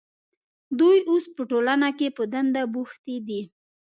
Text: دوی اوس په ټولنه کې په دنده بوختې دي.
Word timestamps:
دوی 0.79 0.97
اوس 1.09 1.25
په 1.35 1.41
ټولنه 1.51 1.89
کې 1.97 2.07
په 2.17 2.23
دنده 2.33 2.63
بوختې 2.73 3.15
دي. 3.27 3.41